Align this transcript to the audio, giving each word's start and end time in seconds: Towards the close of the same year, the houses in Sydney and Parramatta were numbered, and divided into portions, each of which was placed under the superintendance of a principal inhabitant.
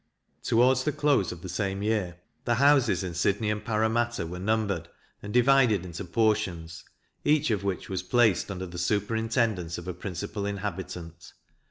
Towards 0.41 0.83
the 0.83 0.91
close 0.91 1.31
of 1.31 1.43
the 1.43 1.47
same 1.47 1.83
year, 1.83 2.15
the 2.45 2.55
houses 2.55 3.03
in 3.03 3.13
Sydney 3.13 3.51
and 3.51 3.63
Parramatta 3.63 4.25
were 4.25 4.39
numbered, 4.39 4.89
and 5.21 5.31
divided 5.31 5.85
into 5.85 6.03
portions, 6.05 6.83
each 7.23 7.51
of 7.51 7.63
which 7.63 7.87
was 7.87 8.01
placed 8.01 8.49
under 8.49 8.65
the 8.65 8.79
superintendance 8.79 9.77
of 9.77 9.87
a 9.87 9.93
principal 9.93 10.47
inhabitant. 10.47 11.33